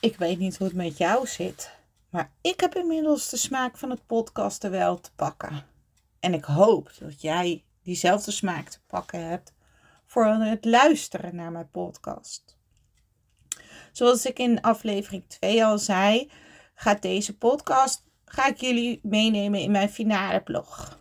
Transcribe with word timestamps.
Ik 0.00 0.16
weet 0.16 0.38
niet 0.38 0.56
hoe 0.56 0.66
het 0.66 0.76
met 0.76 0.98
jou 0.98 1.26
zit, 1.26 1.70
maar 2.10 2.32
ik 2.40 2.60
heb 2.60 2.74
inmiddels 2.74 3.28
de 3.28 3.36
smaak 3.36 3.78
van 3.78 3.90
het 3.90 4.06
podcasten 4.06 4.70
wel 4.70 5.00
te 5.00 5.10
pakken. 5.16 5.64
En 6.20 6.34
ik 6.34 6.44
hoop 6.44 6.92
dat 6.98 7.20
jij 7.20 7.64
diezelfde 7.82 8.30
smaak 8.30 8.68
te 8.68 8.80
pakken 8.86 9.28
hebt 9.28 9.52
voor 10.06 10.26
het 10.26 10.64
luisteren 10.64 11.34
naar 11.34 11.52
mijn 11.52 11.70
podcast. 11.70 12.58
Zoals 13.92 14.26
ik 14.26 14.38
in 14.38 14.60
aflevering 14.60 15.28
2 15.28 15.64
al 15.64 15.78
zei, 15.78 16.30
gaat 16.74 17.02
deze 17.02 17.36
podcast 17.36 18.04
ga 18.24 18.46
ik 18.46 18.60
jullie 18.60 19.00
meenemen 19.02 19.60
in 19.60 19.70
mijn 19.70 19.90
finale 19.90 20.42
blog. 20.42 21.00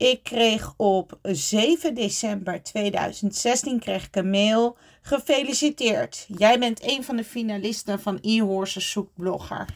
Ik 0.00 0.22
kreeg 0.22 0.74
op 0.76 1.18
7 1.22 1.94
december 1.94 2.62
2016 2.62 3.78
kreeg 3.78 4.06
ik 4.06 4.16
een 4.16 4.30
mail. 4.30 4.76
Gefeliciteerd. 5.02 6.24
Jij 6.36 6.58
bent 6.58 6.82
een 6.82 7.04
van 7.04 7.16
de 7.16 7.24
finalisten 7.24 8.00
van 8.00 8.18
e-horses 8.20 8.90
zoekblogger. 8.90 9.66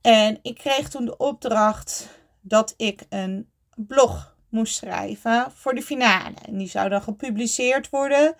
En 0.00 0.38
ik 0.42 0.54
kreeg 0.54 0.88
toen 0.88 1.04
de 1.04 1.16
opdracht 1.16 2.08
dat 2.40 2.74
ik 2.76 3.02
een 3.08 3.50
blog 3.74 4.36
moest 4.48 4.74
schrijven 4.74 5.52
voor 5.54 5.74
de 5.74 5.82
finale. 5.82 6.34
En 6.46 6.56
die 6.56 6.68
zou 6.68 6.88
dan 6.88 7.02
gepubliceerd 7.02 7.90
worden. 7.90 8.34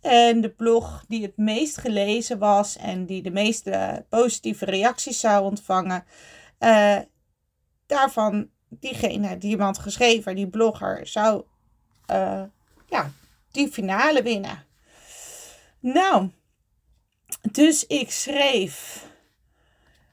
En 0.00 0.40
de 0.40 0.50
blog 0.50 1.04
die 1.08 1.22
het 1.22 1.36
meest 1.36 1.78
gelezen 1.78 2.38
was 2.38 2.76
en 2.76 3.06
die 3.06 3.22
de 3.22 3.30
meeste 3.30 4.06
positieve 4.08 4.64
reacties 4.64 5.20
zou 5.20 5.44
ontvangen, 5.44 6.04
uh, 6.60 6.98
daarvan 7.86 8.54
diegene 8.80 9.38
die 9.38 9.50
iemand 9.50 9.78
geschreven, 9.78 10.34
die 10.34 10.48
blogger, 10.48 11.06
zou 11.06 11.44
uh, 12.10 12.42
ja, 12.86 13.12
die 13.50 13.68
finale 13.68 14.22
winnen. 14.22 14.64
Nou, 15.80 16.30
dus 17.50 17.86
ik 17.86 18.10
schreef 18.10 19.06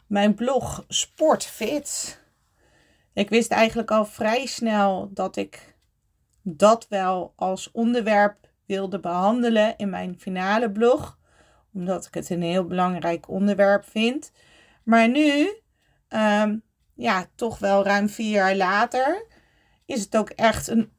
mijn 0.08 0.34
blog 0.36 0.86
Sportfit. 0.88 2.22
Ik 3.14 3.30
wist 3.30 3.52
eigenlijk 3.52 3.92
al 3.92 4.06
vrij 4.06 4.46
snel 4.46 5.10
dat 5.14 5.36
ik 5.36 5.76
dat 6.42 6.88
wel 6.90 7.34
als 7.36 7.72
onderwerp 7.72 8.50
wilde 8.66 9.00
behandelen 9.00 9.78
in 9.78 9.90
mijn 9.90 10.20
finale 10.20 10.72
blog, 10.72 11.18
omdat 11.74 12.06
ik 12.06 12.14
het 12.14 12.30
een 12.30 12.42
heel 12.42 12.66
belangrijk 12.66 13.30
onderwerp 13.30 13.90
vind. 13.90 14.32
Maar 14.84 15.10
nu 15.10 15.62
um, 16.10 16.64
ja, 16.94 17.26
toch 17.36 17.60
wel 17.60 17.84
ruim 17.84 18.10
vier 18.10 18.32
jaar 18.32 18.56
later, 18.56 19.26
is 19.86 20.02
het 20.02 20.18
ook 20.18 20.30
echt 20.30 20.68
een 20.68 20.92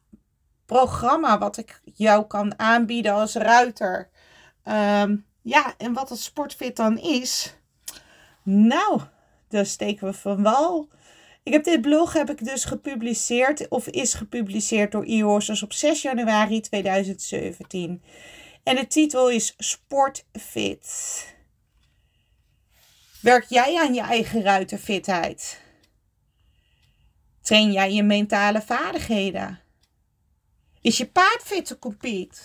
programma 0.67 1.39
wat 1.39 1.57
ik 1.57 1.81
jou 1.85 2.27
kan 2.27 2.59
aanbieden 2.59 3.13
als 3.13 3.35
ruiter. 3.35 4.11
Ehm, 4.63 5.17
ja, 5.43 5.75
en 5.79 5.93
wat 5.93 6.09
het 6.09 6.19
sportfit 6.19 6.77
dan 6.77 6.99
is. 6.99 7.55
Nou, 8.43 9.01
daar 9.49 9.67
steken 9.67 10.07
we 10.07 10.13
van 10.13 10.43
wal. 10.43 10.89
Ik 11.43 11.53
heb 11.53 11.65
dit 11.65 11.81
blog 11.81 12.13
heb 12.13 12.31
ik 12.31 12.45
dus 12.45 12.65
gepubliceerd, 12.65 13.69
of 13.69 13.87
is 13.87 14.15
gepubliceerd 14.15 14.93
door 14.93 15.05
e-horses 15.07 15.63
op 15.63 15.73
6 15.73 16.03
januari 16.03 16.61
2017. 16.61 18.03
En 18.63 18.77
de 18.77 18.87
titel 18.87 19.31
is 19.31 19.55
Sportfit. 19.59 21.35
Werk 23.21 23.45
jij 23.49 23.79
aan 23.81 23.95
je 23.95 24.01
eigen 24.01 24.43
ruiterfitheid? 24.43 25.64
Train 27.45 27.73
jij 27.73 27.93
je 27.93 28.03
mentale 28.03 28.63
vaardigheden? 28.63 29.61
Is 30.81 30.97
je 30.97 31.07
paard 31.07 31.43
fit 31.43 31.67
te 31.67 31.79
compete? 31.79 32.41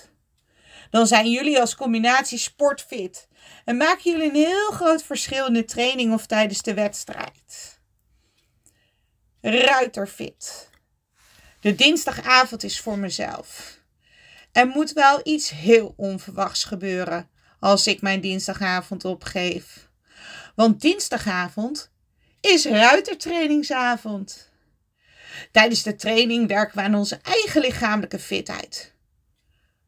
Dan 0.90 1.08
zijn 1.08 1.32
jullie 1.32 1.60
als 1.60 1.76
combinatie 1.76 2.38
sportfit 2.38 3.28
en 3.66 3.78
maken 3.78 4.12
jullie 4.12 4.30
een 4.30 4.36
heel 4.36 4.72
groot 4.72 5.04
verschil 5.04 5.48
in 5.48 5.54
de 5.54 5.66
training 5.66 6.14
of 6.14 6.26
tijdens 6.26 6.62
de 6.62 6.74
wedstrijd. 6.74 7.80
Ruiterfit. 9.42 10.70
De 11.62 11.76
dinsdagavond 11.76 12.64
is 12.64 12.80
voor 12.80 12.98
mezelf. 12.98 13.80
Er 14.52 14.68
moet 14.68 14.94
wel 14.94 15.20
iets 15.24 15.50
heel 15.50 15.94
onverwachts 15.98 16.64
gebeuren 16.64 17.30
als 17.60 17.88
ik 17.88 18.02
mijn 18.02 18.22
dinsdagavond 18.22 19.06
opgeef. 19.06 19.90
Want 20.56 20.82
dinsdagavond 20.82 21.92
is 22.42 22.66
ruitertrainingsavond. 22.66 24.49
Tijdens 25.52 25.84
de 25.84 25.96
training 25.96 26.48
werken 26.48 26.78
we 26.78 26.84
aan 26.84 26.96
onze 26.96 27.20
eigen 27.22 27.62
lichamelijke 27.62 28.20
fitheid. 28.20 28.94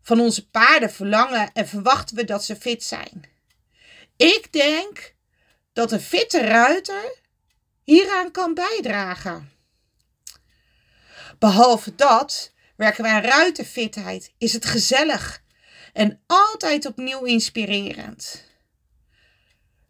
Van 0.02 0.20
onze 0.20 0.50
paarden 0.50 0.92
verlangen 0.92 1.52
en 1.54 1.68
verwachten 1.68 2.16
we 2.16 2.24
dat 2.24 2.46
ze 2.46 2.56
fit 2.56 2.84
zijn. 2.84 3.24
Ik 4.16 4.48
denk 4.52 5.16
dat 5.74 5.92
een 5.92 6.02
fitte 6.02 6.42
ruiter 6.42 7.18
hieraan 7.84 8.32
kan 8.32 8.54
bijdragen. 8.54 9.52
Behalve 11.40 11.96
dat 11.96 12.54
werken 12.76 13.04
we 13.04 13.10
aan 13.10 13.22
ruiterfitheid, 13.22 14.34
is 14.38 14.54
het 14.54 14.66
gezellig 14.66 15.44
en 15.94 16.22
altijd 16.28 16.86
opnieuw 16.86 17.24
inspirerend. 17.24 18.50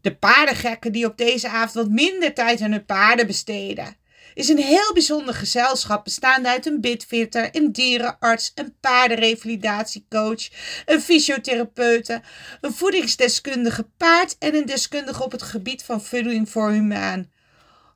De 0.01 0.15
paardengekken 0.15 0.91
die 0.91 1.05
op 1.05 1.17
deze 1.17 1.49
avond 1.49 1.73
wat 1.73 1.89
minder 1.89 2.33
tijd 2.33 2.61
aan 2.61 2.71
hun 2.71 2.85
paarden 2.85 3.27
besteden, 3.27 3.95
is 4.33 4.49
een 4.49 4.57
heel 4.57 4.93
bijzonder 4.93 5.33
gezelschap 5.33 6.03
bestaande 6.03 6.49
uit 6.49 6.65
een 6.65 6.81
bidfitter, 6.81 7.49
een 7.51 7.71
dierenarts, 7.71 8.51
een 8.55 8.75
paardenrevalidatiecoach, 8.79 10.49
een 10.85 11.01
fysiotherapeute, 11.01 12.21
een 12.61 12.73
voedingsdeskundige 12.73 13.87
paard 13.97 14.35
en 14.37 14.55
een 14.55 14.65
deskundige 14.65 15.23
op 15.23 15.31
het 15.31 15.41
gebied 15.41 15.83
van 15.83 16.03
voeding 16.03 16.49
voor 16.49 16.71
humaan. 16.71 17.31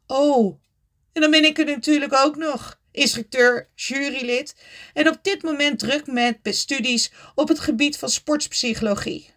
Oh, 0.08 0.60
en 1.14 1.22
dan 1.22 1.32
ben 1.32 1.46
ik 1.46 1.58
er 1.58 1.66
natuurlijk 1.66 2.14
ook 2.14 2.36
nog, 2.36 2.80
instructeur, 2.92 3.70
jurylid 3.76 4.56
en 4.94 5.10
op 5.10 5.20
dit 5.22 5.42
moment 5.42 5.80
druk 5.80 6.08
met 6.08 6.38
studies 6.44 7.12
op 7.36 7.48
het 7.48 7.60
gebied 7.60 7.98
van 7.98 8.10
sportpsychologie. 8.10 9.34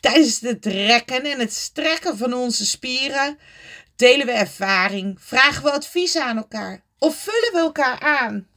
Tijdens 0.00 0.40
het 0.40 0.66
rekken 0.66 1.24
en 1.24 1.38
het 1.38 1.52
strekken 1.52 2.18
van 2.18 2.34
onze 2.34 2.66
spieren 2.66 3.38
Delen 4.00 4.26
we 4.26 4.32
ervaring? 4.32 5.20
Vragen 5.20 5.62
we 5.62 5.70
advies 5.70 6.16
aan 6.16 6.36
elkaar? 6.36 6.82
Of 6.98 7.16
vullen 7.16 7.52
we 7.52 7.58
elkaar 7.58 8.00
aan? 8.00 8.48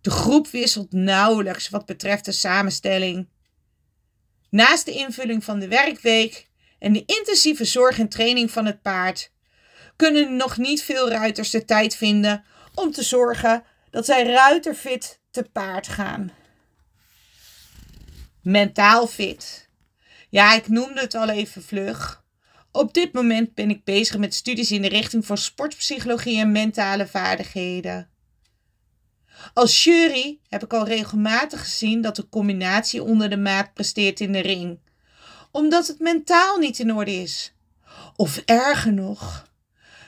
De 0.00 0.10
groep 0.10 0.48
wisselt 0.48 0.92
nauwelijks 0.92 1.68
wat 1.68 1.86
betreft 1.86 2.24
de 2.24 2.32
samenstelling. 2.32 3.28
Naast 4.50 4.84
de 4.84 4.92
invulling 4.92 5.44
van 5.44 5.58
de 5.58 5.68
werkweek 5.68 6.48
en 6.78 6.92
de 6.92 7.02
intensieve 7.06 7.64
zorg 7.64 7.98
en 7.98 8.08
training 8.08 8.50
van 8.50 8.66
het 8.66 8.82
paard, 8.82 9.32
kunnen 9.96 10.36
nog 10.36 10.56
niet 10.56 10.82
veel 10.82 11.10
ruiters 11.10 11.50
de 11.50 11.64
tijd 11.64 11.96
vinden 11.96 12.44
om 12.74 12.92
te 12.92 13.02
zorgen 13.02 13.64
dat 13.90 14.04
zij 14.04 14.24
ruiterfit 14.26 15.20
te 15.30 15.42
paard 15.42 15.88
gaan. 15.88 16.32
Mentaal 18.42 19.06
fit. 19.06 19.68
Ja, 20.28 20.54
ik 20.54 20.68
noemde 20.68 21.00
het 21.00 21.14
al 21.14 21.28
even 21.28 21.62
vlug. 21.62 22.24
Op 22.76 22.94
dit 22.94 23.12
moment 23.12 23.54
ben 23.54 23.70
ik 23.70 23.84
bezig 23.84 24.18
met 24.18 24.34
studies 24.34 24.70
in 24.70 24.82
de 24.82 24.88
richting 24.88 25.26
van 25.26 25.38
sportpsychologie 25.38 26.38
en 26.38 26.52
mentale 26.52 27.06
vaardigheden. 27.06 28.10
Als 29.54 29.84
jury 29.84 30.40
heb 30.48 30.62
ik 30.62 30.72
al 30.72 30.86
regelmatig 30.86 31.60
gezien 31.60 32.00
dat 32.00 32.16
de 32.16 32.28
combinatie 32.28 33.02
onder 33.02 33.30
de 33.30 33.36
maat 33.36 33.74
presteert 33.74 34.20
in 34.20 34.32
de 34.32 34.38
ring, 34.38 34.78
omdat 35.52 35.86
het 35.86 35.98
mentaal 35.98 36.58
niet 36.58 36.78
in 36.78 36.94
orde 36.94 37.12
is. 37.12 37.54
Of 38.16 38.36
erger 38.36 38.92
nog, 38.92 39.46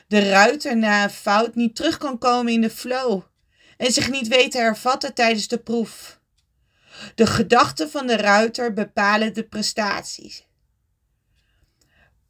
de 0.07 0.29
ruiter 0.29 0.77
na 0.77 1.03
een 1.03 1.09
fout 1.09 1.55
niet 1.55 1.75
terug 1.75 1.97
kan 1.97 2.17
komen 2.17 2.53
in 2.53 2.61
de 2.61 2.69
flow 2.69 3.21
en 3.77 3.91
zich 3.91 4.09
niet 4.09 4.27
weet 4.27 4.51
te 4.51 4.57
hervatten 4.57 5.13
tijdens 5.13 5.47
de 5.47 5.57
proef. 5.57 6.19
De 7.15 7.27
gedachten 7.27 7.89
van 7.89 8.07
de 8.07 8.17
ruiter 8.17 8.73
bepalen 8.73 9.33
de 9.33 9.43
prestaties. 9.43 10.47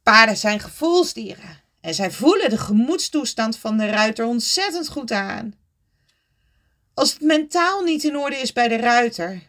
Paarden 0.02 0.36
zijn 0.36 0.60
gevoelsdieren 0.60 1.62
en 1.80 1.94
zij 1.94 2.10
voelen 2.10 2.50
de 2.50 2.58
gemoedstoestand 2.58 3.56
van 3.56 3.76
de 3.76 3.86
ruiter 3.86 4.24
ontzettend 4.24 4.88
goed 4.88 5.10
aan. 5.10 5.54
Als 6.94 7.12
het 7.12 7.20
mentaal 7.20 7.82
niet 7.82 8.04
in 8.04 8.16
orde 8.16 8.36
is 8.36 8.52
bij 8.52 8.68
de 8.68 8.76
ruiter, 8.76 9.42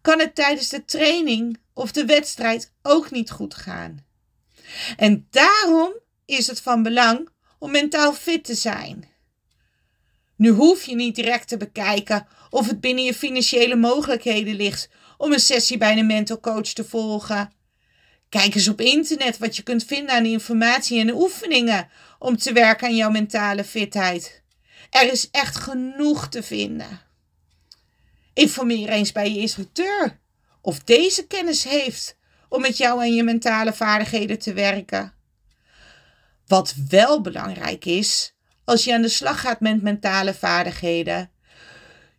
kan 0.00 0.18
het 0.18 0.34
tijdens 0.34 0.68
de 0.68 0.84
training 0.84 1.58
of 1.74 1.92
de 1.92 2.04
wedstrijd 2.04 2.72
ook 2.82 3.10
niet 3.10 3.30
goed 3.30 3.54
gaan. 3.54 4.04
En 4.96 5.26
daarom 5.30 5.92
is 6.24 6.46
het 6.46 6.60
van 6.60 6.82
belang 6.82 7.28
om 7.58 7.70
mentaal 7.70 8.12
fit 8.12 8.44
te 8.44 8.54
zijn. 8.54 9.10
Nu 10.36 10.50
hoef 10.50 10.84
je 10.84 10.94
niet 10.94 11.14
direct 11.14 11.48
te 11.48 11.56
bekijken 11.56 12.26
of 12.50 12.66
het 12.66 12.80
binnen 12.80 13.04
je 13.04 13.14
financiële 13.14 13.76
mogelijkheden 13.76 14.54
ligt 14.54 14.88
om 15.16 15.32
een 15.32 15.40
sessie 15.40 15.78
bij 15.78 15.98
een 15.98 16.06
mental 16.06 16.40
coach 16.40 16.72
te 16.72 16.84
volgen. 16.84 17.52
Kijk 18.32 18.54
eens 18.54 18.68
op 18.68 18.80
internet 18.80 19.38
wat 19.38 19.56
je 19.56 19.62
kunt 19.62 19.84
vinden 19.84 20.14
aan 20.14 20.24
informatie 20.24 21.00
en 21.00 21.14
oefeningen 21.14 21.88
om 22.18 22.36
te 22.36 22.52
werken 22.52 22.86
aan 22.86 22.96
jouw 22.96 23.10
mentale 23.10 23.64
fitheid. 23.64 24.42
Er 24.90 25.12
is 25.12 25.30
echt 25.30 25.56
genoeg 25.56 26.28
te 26.28 26.42
vinden. 26.42 27.00
Informeer 28.34 28.88
eens 28.88 29.12
bij 29.12 29.32
je 29.32 29.38
instructeur 29.40 30.20
of 30.60 30.78
deze 30.78 31.26
kennis 31.26 31.64
heeft 31.64 32.16
om 32.48 32.60
met 32.60 32.76
jou 32.76 33.02
en 33.02 33.14
je 33.14 33.22
mentale 33.22 33.72
vaardigheden 33.72 34.38
te 34.38 34.52
werken. 34.52 35.12
Wat 36.46 36.74
wel 36.88 37.20
belangrijk 37.20 37.84
is, 37.84 38.34
als 38.64 38.84
je 38.84 38.94
aan 38.94 39.02
de 39.02 39.08
slag 39.08 39.40
gaat 39.40 39.60
met 39.60 39.82
mentale 39.82 40.34
vaardigheden, 40.34 41.30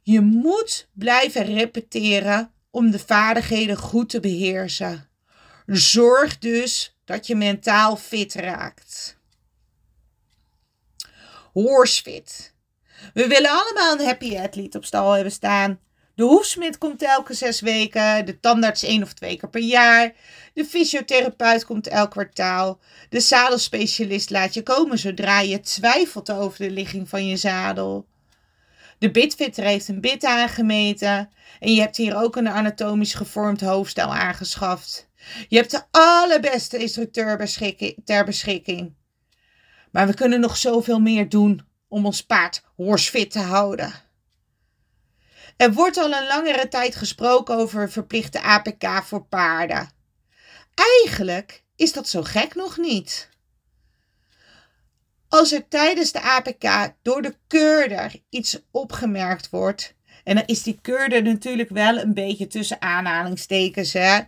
je 0.02 0.22
moet 0.22 0.88
blijven 0.92 1.46
repeteren 1.46 2.52
om 2.72 2.92
de 2.92 3.00
vaardigheden 3.00 3.78
goed 3.78 4.10
te 4.10 4.20
beheersen. 4.20 5.12
Zorg 5.66 6.38
dus 6.38 6.98
dat 7.06 7.28
je 7.28 7.36
mentaal 7.36 7.96
fit 7.96 8.34
raakt. 8.34 9.18
Horsefit. 11.52 12.54
We 13.14 13.28
willen 13.28 13.50
allemaal 13.50 13.94
een 13.94 14.06
happy 14.06 14.38
athlete 14.38 14.78
op 14.78 14.86
stal 14.86 15.12
hebben 15.12 15.32
staan. 15.32 15.80
De 16.16 16.24
hoefsmid 16.24 16.78
komt 16.78 17.04
elke 17.04 17.34
zes 17.34 17.62
weken, 17.62 18.26
de 18.26 18.40
tandarts 18.40 18.84
één 18.84 19.04
of 19.04 19.14
twee 19.14 19.38
keer 19.38 19.50
per 19.50 19.62
jaar, 19.62 20.14
de 20.54 20.66
fysiotherapeut 20.66 21.66
komt 21.66 21.88
elk 21.88 22.12
kwartaal, 22.12 22.80
de 23.10 23.20
zadelspecialist 23.20 24.30
laat 24.30 24.54
je 24.54 24.64
komen 24.64 25.00
zodra 25.00 25.40
je 25.40 25.60
twijfelt 25.60 26.32
over 26.32 26.60
de 26.60 26.72
ligging 26.72 27.10
van 27.10 27.28
je 27.28 27.38
zadel. 27.38 28.06
De 28.98 29.12
bitfitter 29.12 29.64
heeft 29.64 29.88
een 29.88 30.02
bit 30.02 30.26
aangemeten 30.26 31.30
en 31.60 31.74
je 31.74 31.82
hebt 31.82 31.98
hier 31.98 32.16
ook 32.16 32.36
een 32.36 32.50
anatomisch 32.50 33.14
gevormd 33.14 33.62
hoofdstel 33.62 34.14
aangeschaft. 34.14 35.10
Je 35.48 35.58
hebt 35.58 35.72
de 35.72 35.82
allerbeste 35.92 36.78
instructeur 36.78 37.38
ter 38.06 38.26
beschikking. 38.26 38.96
Maar 39.92 40.08
we 40.08 40.14
kunnen 40.14 40.40
nog 40.40 40.58
zoveel 40.58 41.00
meer 41.00 41.30
doen 41.30 41.68
om 41.88 42.06
ons 42.06 42.26
paard 42.26 42.64
horsfit 42.76 43.32
te 43.32 43.40
houden. 43.40 43.94
Er 45.58 45.74
wordt 45.74 45.98
al 45.98 46.14
een 46.14 46.28
langere 46.28 46.68
tijd 46.68 46.96
gesproken 46.96 47.56
over 47.56 47.82
een 47.82 47.92
verplichte 47.92 48.42
APK 48.42 49.04
voor 49.04 49.26
paarden. 49.26 49.90
Eigenlijk 50.76 51.64
is 51.76 51.94
dat 51.94 52.08
zo 52.08 52.24
gek 52.24 52.56
nog 52.56 52.78
niet. 52.78 53.30
Als 55.34 55.52
er 55.52 55.68
tijdens 55.68 56.12
de 56.12 56.22
APK 56.22 56.94
door 57.02 57.22
de 57.22 57.36
keurder 57.48 58.16
iets 58.30 58.60
opgemerkt 58.72 59.50
wordt, 59.50 59.96
en 60.24 60.36
dan 60.36 60.44
is 60.46 60.64
die 60.64 60.80
keurder 60.82 61.24
natuurlijk 61.24 61.70
wel 61.70 61.98
een 61.98 62.14
beetje 62.14 62.48
tussen 62.48 62.82
aanhalingstekens, 62.82 63.94
hè, 63.94 64.20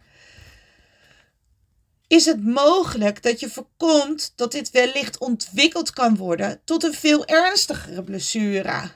is 2.07 2.25
het 2.25 2.43
mogelijk 2.43 3.23
dat 3.23 3.39
je 3.39 3.49
voorkomt 3.49 4.33
dat 4.35 4.51
dit 4.51 4.71
wellicht 4.71 5.17
ontwikkeld 5.17 5.91
kan 5.91 6.15
worden 6.15 6.61
tot 6.63 6.83
een 6.83 6.93
veel 6.93 7.25
ernstigere 7.25 8.03
blessure. 8.03 8.91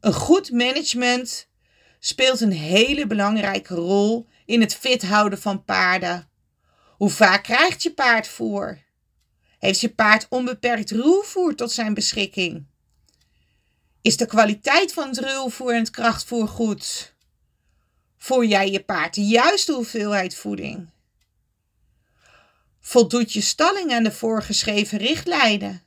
Een 0.00 0.14
goed 0.14 0.50
management 0.50 1.48
speelt 1.98 2.40
een 2.40 2.52
hele 2.52 3.06
belangrijke 3.06 3.74
rol 3.74 4.28
in 4.46 4.60
het 4.60 4.74
fit 4.74 5.02
houden 5.02 5.40
van 5.40 5.64
paarden. 5.64 6.28
Hoe 6.96 7.10
vaak 7.10 7.42
krijgt 7.42 7.82
je 7.82 7.92
paard 7.94 8.28
voer? 8.28 8.78
Heeft 9.62 9.80
je 9.80 9.88
paard 9.88 10.26
onbeperkt 10.28 10.90
ruwvoer 10.90 11.54
tot 11.54 11.72
zijn 11.72 11.94
beschikking? 11.94 12.66
Is 14.00 14.16
de 14.16 14.26
kwaliteit 14.26 14.92
van 14.92 15.08
het 15.08 15.18
ruwvoer 15.18 15.72
en 15.72 15.78
het 15.78 15.90
krachtvoer 15.90 16.48
goed? 16.48 17.14
Voer 18.18 18.44
jij 18.44 18.70
je 18.70 18.84
paard 18.84 19.14
de 19.14 19.26
juiste 19.26 19.72
hoeveelheid 19.72 20.34
voeding? 20.34 20.88
Voldoet 22.80 23.32
je 23.32 23.40
stalling 23.40 23.92
aan 23.92 24.02
de 24.02 24.12
voorgeschreven 24.12 24.98
richtlijnen? 24.98 25.82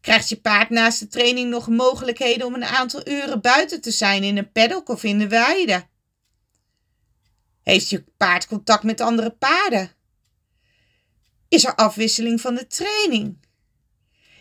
Krijgt 0.00 0.28
je 0.28 0.40
paard 0.40 0.70
naast 0.70 1.00
de 1.00 1.08
training 1.08 1.50
nog 1.50 1.68
mogelijkheden 1.68 2.46
om 2.46 2.54
een 2.54 2.64
aantal 2.64 3.08
uren 3.08 3.40
buiten 3.40 3.80
te 3.80 3.90
zijn 3.90 4.22
in 4.22 4.36
een 4.36 4.52
paddock 4.52 4.88
of 4.88 5.04
in 5.04 5.18
de 5.18 5.28
weide? 5.28 5.86
Heeft 7.62 7.88
je 7.88 8.04
paard 8.16 8.46
contact 8.46 8.82
met 8.82 9.00
andere 9.00 9.30
paarden? 9.30 9.95
Is 11.48 11.64
er 11.64 11.74
afwisseling 11.74 12.40
van 12.40 12.54
de 12.54 12.66
training? 12.66 13.38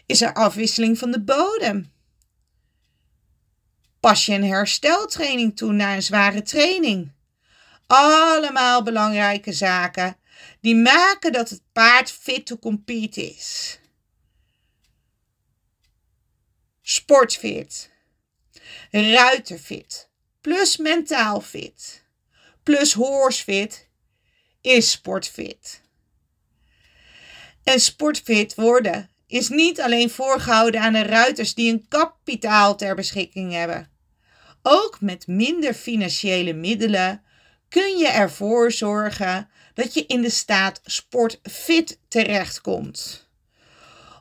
Is 0.05 0.21
er 0.21 0.33
afwisseling 0.33 0.97
van 0.97 1.11
de 1.11 1.21
bodem? 1.21 1.93
Pas 3.99 4.25
je 4.25 4.33
een 4.33 4.43
hersteltraining 4.43 5.57
toe 5.57 5.71
na 5.71 5.95
een 5.95 6.03
zware 6.03 6.41
training? 6.41 7.11
Allemaal 7.87 8.83
belangrijke 8.83 9.53
zaken 9.53 10.17
die 10.61 10.75
maken 10.75 11.31
dat 11.31 11.49
het 11.49 11.61
paard 11.71 12.11
fit 12.11 12.45
to 12.45 12.57
compete 12.57 13.21
is. 13.21 13.79
Sportfit, 16.81 17.89
ruiterfit, 18.91 20.09
plus 20.41 20.77
mentaal 20.77 21.41
fit, 21.41 22.03
plus 22.63 22.93
horsefit 22.93 23.87
is 24.61 24.91
sportfit. 24.91 25.81
En 27.65 27.79
sportfit 27.79 28.55
worden 28.55 29.09
is 29.27 29.49
niet 29.49 29.81
alleen 29.81 30.09
voorgehouden 30.09 30.81
aan 30.81 30.93
de 30.93 31.03
ruiters 31.03 31.53
die 31.53 31.71
een 31.71 31.85
kapitaal 31.87 32.75
ter 32.75 32.95
beschikking 32.95 33.51
hebben. 33.51 33.91
Ook 34.61 35.01
met 35.01 35.27
minder 35.27 35.73
financiële 35.73 36.53
middelen 36.53 37.23
kun 37.69 37.97
je 37.97 38.07
ervoor 38.07 38.71
zorgen 38.71 39.49
dat 39.73 39.93
je 39.93 40.05
in 40.05 40.21
de 40.21 40.29
staat 40.29 40.81
sportfit 40.83 41.99
terechtkomt. 42.07 43.29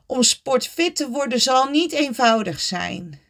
Om 0.07 0.23
sportfit 0.23 0.97
te 0.97 1.09
worden 1.09 1.41
zal 1.41 1.69
niet 1.69 1.93
eenvoudig 1.93 2.61
zijn. 2.61 3.21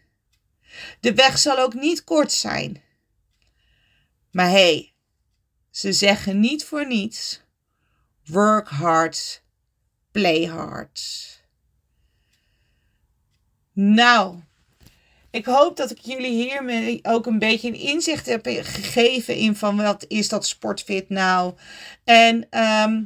De 1.00 1.14
weg 1.14 1.38
zal 1.38 1.58
ook 1.58 1.74
niet 1.74 2.04
kort 2.04 2.32
zijn. 2.32 2.82
Maar 4.30 4.48
hé, 4.48 4.52
hey, 4.52 4.92
ze 5.70 5.92
zeggen 5.92 6.40
niet 6.40 6.64
voor 6.64 6.86
niets: 6.86 7.40
work 8.24 8.68
hard, 8.68 9.43
play 10.14 10.44
hard. 10.44 11.02
Nou, 13.72 14.40
ik 15.30 15.44
hoop 15.44 15.76
dat 15.76 15.90
ik 15.90 15.98
jullie 15.98 16.42
hiermee 16.42 16.98
ook 17.02 17.26
een 17.26 17.38
beetje 17.38 17.72
inzicht 17.72 18.26
heb 18.26 18.46
gegeven 18.46 19.36
in 19.36 19.56
van 19.56 19.76
wat 19.76 20.04
is 20.08 20.28
dat 20.28 20.46
sportfit 20.46 21.08
nou. 21.08 21.54
En 22.04 22.46
ehm, 22.50 23.02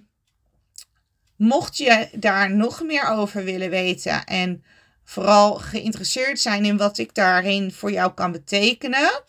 mocht 1.36 1.76
je 1.76 2.08
daar 2.12 2.54
nog 2.54 2.82
meer 2.82 3.06
over 3.08 3.44
willen 3.44 3.70
weten 3.70 4.24
en 4.24 4.64
vooral 5.04 5.54
geïnteresseerd 5.54 6.40
zijn 6.40 6.64
in 6.64 6.76
wat 6.76 6.98
ik 6.98 7.14
daarin 7.14 7.72
voor 7.72 7.92
jou 7.92 8.12
kan 8.12 8.32
betekenen. 8.32 9.22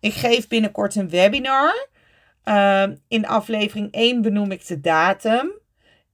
Ik 0.00 0.14
geef 0.14 0.48
binnenkort 0.48 0.94
een 0.94 1.08
webinar. 1.08 1.88
Uh, 2.44 2.86
in 3.08 3.26
aflevering 3.26 3.92
1 3.92 4.22
benoem 4.22 4.50
ik 4.50 4.66
de 4.66 4.80
datum. 4.80 5.64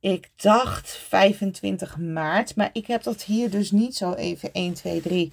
Ik 0.02 0.30
dacht 0.36 0.90
25 0.90 1.98
maart, 1.98 2.56
maar 2.56 2.70
ik 2.72 2.86
heb 2.86 3.02
dat 3.02 3.22
hier 3.22 3.50
dus 3.50 3.70
niet 3.70 3.96
zo 3.96 4.12
even 4.12 4.52
1, 4.52 4.74
2, 4.74 5.00
3 5.00 5.32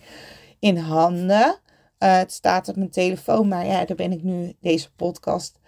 in 0.59 0.77
handen. 0.77 1.45
Uh, 1.99 2.17
het 2.17 2.31
staat 2.31 2.67
op 2.67 2.75
mijn 2.75 2.89
telefoon, 2.89 3.47
maar 3.47 3.65
ja, 3.65 3.85
daar 3.85 3.95
ben 3.95 4.11
ik 4.11 4.23
nu 4.23 4.55
deze 4.61 4.91
podcast 4.91 5.59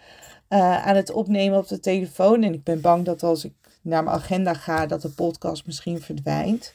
uh, 0.49 0.87
aan 0.87 0.95
het 0.95 1.11
opnemen 1.11 1.57
op 1.57 1.67
de 1.67 1.79
telefoon. 1.79 2.43
En 2.43 2.53
ik 2.53 2.63
ben 2.63 2.81
bang 2.81 3.05
dat 3.05 3.23
als 3.23 3.45
ik 3.45 3.53
naar 3.81 4.03
mijn 4.03 4.15
agenda 4.15 4.53
ga, 4.53 4.85
dat 4.85 5.01
de 5.01 5.09
podcast 5.09 5.65
misschien 5.65 6.01
verdwijnt. 6.01 6.73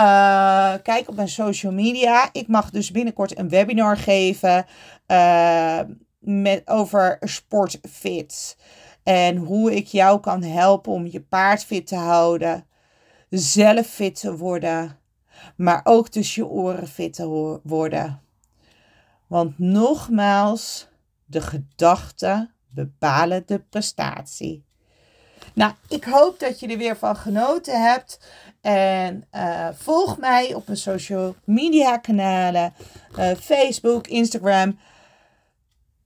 Uh, 0.00 0.74
kijk 0.82 1.08
op 1.08 1.14
mijn 1.14 1.28
social 1.28 1.72
media. 1.72 2.28
Ik 2.32 2.48
mag 2.48 2.70
dus 2.70 2.90
binnenkort 2.90 3.38
een 3.38 3.48
webinar 3.48 3.96
geven 3.96 4.66
met, 6.18 6.62
over 6.64 7.16
sportfit. 7.20 8.56
En 9.02 9.36
hoe 9.36 9.74
ik 9.74 9.86
jou 9.86 10.20
kan 10.20 10.42
helpen 10.42 10.92
om 10.92 11.06
je 11.06 11.20
paard 11.20 11.64
fit 11.64 11.86
te 11.86 11.96
houden. 11.96 12.66
Zelf 13.28 13.86
fit 13.86 14.20
te 14.20 14.36
worden 14.36 14.96
maar 15.56 15.80
ook 15.84 16.08
tussen 16.08 16.42
je 16.42 16.48
oren 16.48 16.88
fit 16.88 17.12
te 17.14 17.58
worden. 17.62 18.22
Want 19.26 19.58
nogmaals, 19.58 20.88
de 21.24 21.40
gedachten 21.40 22.54
bepalen 22.68 23.42
de 23.46 23.58
prestatie. 23.58 24.64
Nou, 25.54 25.72
ik 25.88 26.04
hoop 26.04 26.38
dat 26.38 26.60
je 26.60 26.68
er 26.68 26.78
weer 26.78 26.96
van 26.96 27.16
genoten 27.16 27.82
hebt. 27.82 28.20
En 28.60 29.26
uh, 29.34 29.68
volg 29.74 30.18
mij 30.18 30.54
op 30.54 30.66
mijn 30.66 30.78
social 30.78 31.34
media 31.44 31.96
kanalen: 31.96 32.74
uh, 33.18 33.30
Facebook, 33.30 34.06
Instagram, 34.06 34.78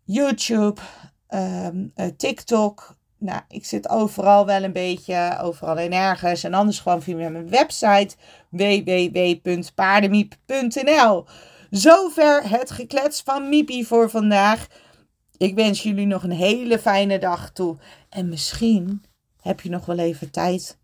YouTube, 0.05 0.81
um, 1.29 1.93
uh, 1.97 2.07
TikTok. 2.17 2.97
Nou, 3.19 3.41
ik 3.49 3.65
zit 3.65 3.89
overal 3.89 4.47
wel 4.47 4.63
een 4.63 4.73
beetje, 4.73 5.39
overal 5.43 5.79
en 5.79 5.93
ergens. 5.93 6.45
En 6.45 6.55
anders 6.55 6.81
gewoon 6.81 7.03
via 7.03 7.29
mijn 7.29 7.49
website 7.49 8.17
www.paardenmiep.nl. 8.49 11.27
Zover 11.71 12.49
het 12.49 12.71
geklets 12.71 13.23
van 13.23 13.49
Miepie 13.49 13.87
voor 13.87 14.11
vandaag. 14.11 14.67
Ik 15.37 15.55
wens 15.55 15.83
jullie 15.83 16.07
nog 16.07 16.23
een 16.23 16.31
hele 16.31 16.79
fijne 16.79 17.19
dag 17.19 17.51
toe. 17.51 17.77
En 18.09 18.29
misschien 18.29 19.05
heb 19.41 19.61
je 19.61 19.71
nog 19.71 19.87
wel 19.87 19.99
even 19.99 20.31
tijd 20.31 20.79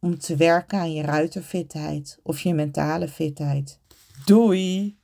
om 0.00 0.18
te 0.18 0.36
werken 0.36 0.78
aan 0.78 0.92
je 0.92 1.02
ruiterfitheid 1.02 2.18
of 2.22 2.40
je 2.40 2.54
mentale 2.54 3.08
fitheid. 3.08 3.80
Doei! 4.24 4.98